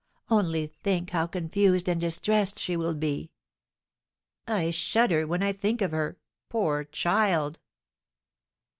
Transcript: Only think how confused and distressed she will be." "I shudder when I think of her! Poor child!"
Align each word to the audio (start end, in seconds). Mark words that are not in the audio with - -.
Only 0.31 0.65
think 0.65 1.11
how 1.11 1.27
confused 1.27 1.87
and 1.87 2.01
distressed 2.01 2.57
she 2.57 2.75
will 2.75 2.95
be." 2.95 3.29
"I 4.47 4.71
shudder 4.71 5.27
when 5.27 5.43
I 5.43 5.51
think 5.53 5.79
of 5.83 5.91
her! 5.91 6.17
Poor 6.49 6.85
child!" 6.85 7.59